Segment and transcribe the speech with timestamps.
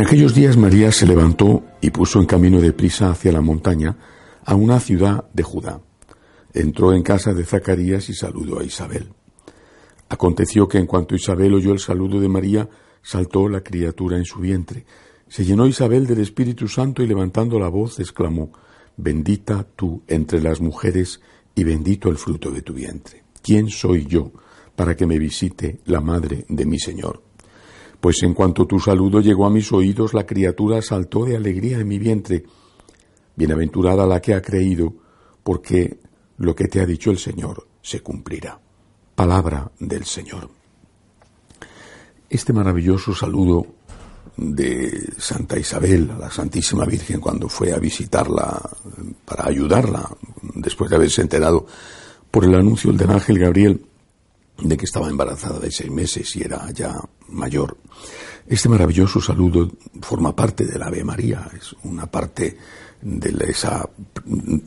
[0.00, 3.98] En aquellos días María se levantó y puso en camino de prisa hacia la montaña
[4.46, 5.82] a una ciudad de Judá.
[6.54, 9.12] Entró en casa de Zacarías y saludó a Isabel.
[10.08, 12.66] Aconteció que en cuanto Isabel oyó el saludo de María,
[13.02, 14.86] saltó la criatura en su vientre.
[15.28, 18.52] Se llenó Isabel del Espíritu Santo y levantando la voz exclamó,
[18.96, 21.20] Bendita tú entre las mujeres
[21.54, 23.22] y bendito el fruto de tu vientre.
[23.42, 24.32] ¿Quién soy yo
[24.74, 27.29] para que me visite la madre de mi Señor?
[28.00, 31.88] Pues en cuanto tu saludo llegó a mis oídos, la criatura saltó de alegría en
[31.88, 32.44] mi vientre.
[33.36, 34.94] Bienaventurada la que ha creído,
[35.42, 35.98] porque
[36.38, 38.58] lo que te ha dicho el Señor se cumplirá.
[39.14, 40.48] Palabra del Señor.
[42.28, 43.66] Este maravilloso saludo
[44.36, 48.60] de Santa Isabel a la Santísima Virgen cuando fue a visitarla
[49.26, 50.08] para ayudarla,
[50.54, 51.66] después de haberse enterado
[52.30, 53.84] por el anuncio del ángel Gabriel
[54.62, 56.94] de que estaba embarazada de seis meses y era ya
[57.28, 57.76] mayor.
[58.46, 62.56] Este maravilloso saludo forma parte de la Ave María, es una parte
[63.02, 63.88] de esa,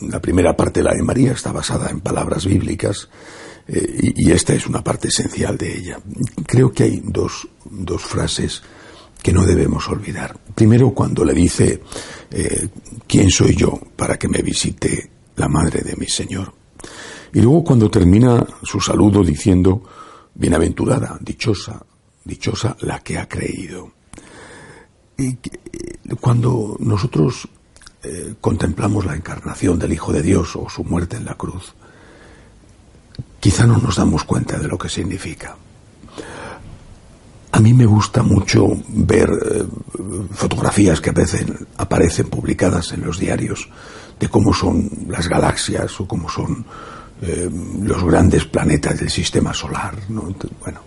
[0.00, 3.08] la primera parte de la Ave María está basada en palabras bíblicas
[3.68, 5.98] eh, y, esta es una parte esencial de ella.
[6.46, 8.62] Creo que hay dos, dos frases
[9.22, 10.36] que no debemos olvidar.
[10.54, 11.80] Primero, cuando le dice,
[12.30, 12.68] eh,
[13.06, 16.61] ¿quién soy yo para que me visite la madre de mi Señor?
[17.32, 19.82] Y luego cuando termina su saludo diciendo,
[20.34, 21.82] bienaventurada, dichosa,
[22.24, 23.90] dichosa la que ha creído.
[25.16, 25.38] Y eh,
[26.20, 27.48] cuando nosotros
[28.02, 31.74] eh, contemplamos la encarnación del Hijo de Dios o su muerte en la cruz,
[33.40, 35.56] quizá no nos damos cuenta de lo que significa.
[37.52, 39.64] A mí me gusta mucho ver eh,
[40.32, 41.46] fotografías que a veces
[41.76, 43.68] aparecen publicadas en los diarios
[44.18, 46.64] de cómo son las galaxias o cómo son
[47.24, 47.48] eh,
[47.82, 50.80] los grandes planetas del sistema solar, bueno,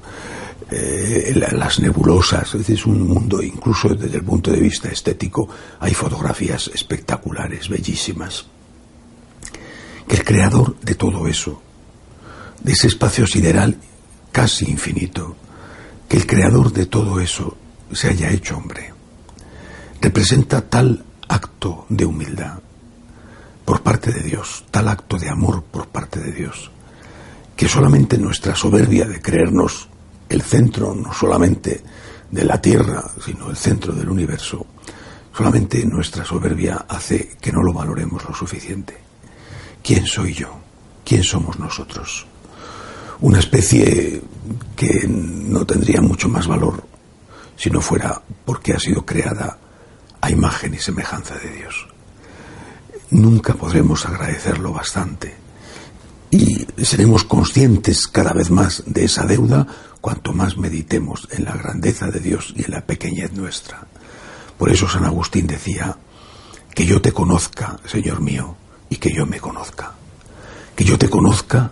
[0.70, 5.48] eh, las nebulosas, es un mundo, incluso desde el punto de vista estético,
[5.80, 8.48] hay fotografías espectaculares, bellísimas.
[10.08, 11.62] Que el creador de todo eso,
[12.62, 13.78] de ese espacio sideral
[14.34, 15.38] casi infinito,
[16.10, 17.56] que el creador de todo eso
[17.94, 18.94] se haya hecho hombre,
[20.02, 22.60] representa tal acto de humildad,
[23.66, 26.72] por parte de Dios, tal acto de amor por parte de Dios,
[27.56, 29.90] que solamente nuestra soberbia de creernos
[30.30, 31.84] el centro no solamente
[32.30, 34.66] de la Tierra, sino el centro del universo,
[35.36, 38.98] solamente nuestra soberbia hace que no lo valoremos lo suficiente.
[39.84, 40.60] ¿Quién soy yo?
[41.04, 42.26] ¿Quién somos nosotros?
[43.22, 44.22] Una especie
[44.76, 46.86] que no tendría mucho más valor
[47.56, 49.58] si no fuera porque ha sido creada
[50.22, 51.95] a imagen y semejanza de Dios
[53.16, 55.36] nunca podremos agradecerlo bastante.
[56.32, 59.68] Y seremos conscientes cada vez más de esa deuda
[60.02, 63.88] cuanto más meditemos en la grandeza de Dios y en la pequeñez nuestra.
[64.58, 65.98] Por eso San Agustín decía,
[66.76, 68.58] que yo te conozca, Señor mío,
[68.90, 69.94] y que yo me conozca.
[70.76, 71.72] Que yo te conozca,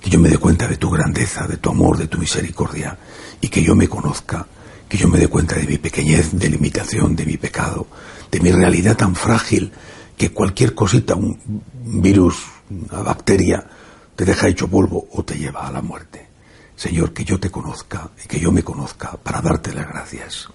[0.00, 2.98] que yo me dé cuenta de tu grandeza, de tu amor, de tu misericordia,
[3.42, 4.46] y que yo me conozca,
[4.88, 7.86] que yo me dé cuenta de mi pequeñez, de limitación, de mi pecado,
[8.30, 9.70] de mi realidad tan frágil
[10.16, 11.62] que cualquier cosita, un
[12.02, 13.66] virus, una bacteria,
[14.14, 16.26] te deja hecho polvo o te lleva a la muerte.
[16.74, 20.48] Señor, que yo te conozca y que yo me conozca para darte las gracias.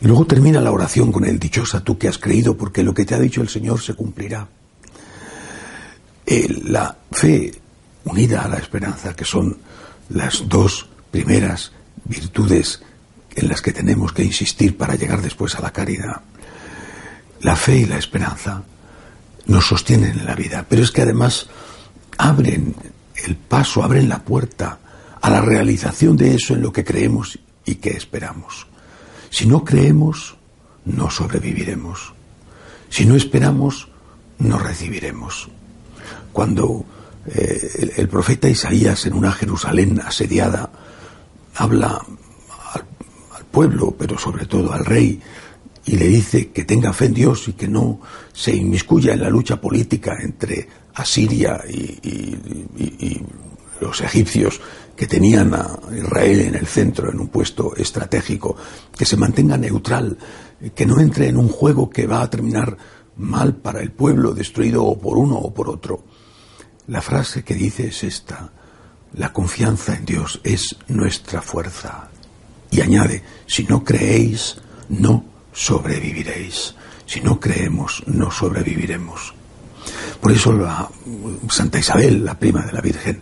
[0.00, 3.04] Y luego termina la oración con el dichosa tú que has creído porque lo que
[3.04, 4.48] te ha dicho el Señor se cumplirá.
[6.26, 7.52] la fe
[8.04, 9.58] unida a la esperanza, que son
[10.08, 11.72] las dos primeras
[12.04, 12.82] virtudes
[13.34, 16.22] en las que tenemos que insistir para llegar después a la caridad.
[17.40, 18.62] La fe y la esperanza
[19.46, 21.48] nos sostienen en la vida, pero es que además
[22.18, 22.74] abren
[23.24, 24.78] el paso, abren la puerta
[25.20, 28.66] a la realización de eso en lo que creemos y que esperamos.
[29.30, 30.36] Si no creemos,
[30.84, 32.12] no sobreviviremos.
[32.88, 33.88] Si no esperamos,
[34.38, 35.48] no recibiremos.
[36.32, 36.84] Cuando
[37.26, 40.70] eh, el, profeta Isaías en una Jerusalén asediada
[41.54, 42.04] habla
[43.32, 45.20] al pueblo, pero sobre todo al rey,
[45.84, 48.00] y le dice que tenga fe en Dios y que no
[48.32, 53.20] se inmiscuya en la lucha política entre Asiria y,
[53.80, 54.60] los egipcios
[54.94, 58.54] que tenían a Israel en el centro, en un puesto estratégico,
[58.96, 60.16] que se mantenga neutral,
[60.72, 62.76] que no entre en un juego que va a terminar
[63.16, 66.04] mal para el pueblo, destruido o por uno o por otro.
[66.86, 68.52] La frase que dice es esta,
[69.14, 72.08] la confianza en Dios es nuestra fuerza.
[72.70, 74.58] Y añade, si no creéis,
[74.88, 76.74] no sobreviviréis.
[77.06, 79.34] Si no creemos, no sobreviviremos.
[80.20, 80.88] Por eso la
[81.48, 83.20] Santa Isabel, la prima de la Virgen,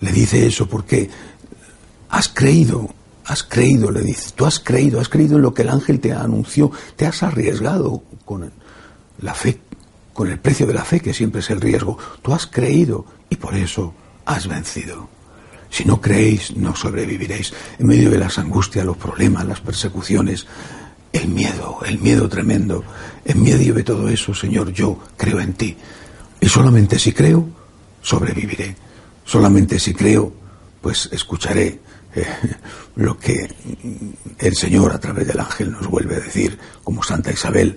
[0.00, 1.08] le dice eso porque
[2.08, 2.92] has creído,
[3.26, 6.12] has creído, le dice, tú has creído, has creído en lo que el ángel te
[6.12, 8.52] anunció, te has arriesgado con
[9.20, 9.60] la fe,
[10.12, 11.98] con el precio de la fe, que siempre es el riesgo.
[12.22, 13.94] Tú has creído y por eso
[14.24, 15.08] has vencido.
[15.70, 17.52] Si no creéis, no sobreviviréis.
[17.78, 20.46] En medio de las angustias, los problemas, las persecuciones,
[21.12, 22.84] el miedo, el miedo tremendo.
[23.24, 25.76] En medio de todo eso, Señor, yo creo en ti.
[26.40, 27.48] Y solamente si creo,
[28.02, 28.76] sobreviviré.
[29.24, 30.32] Solamente si creo,
[30.80, 31.80] pues escucharé
[32.14, 32.26] eh,
[32.96, 33.48] lo que
[34.38, 37.76] el Señor a través del ángel nos vuelve a decir, como Santa Isabel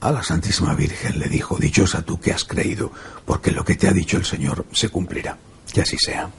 [0.00, 2.92] a la Santísima Virgen le dijo, dichosa tú que has creído,
[3.24, 5.36] porque lo que te ha dicho el Señor se cumplirá.
[5.72, 6.30] Que así sea.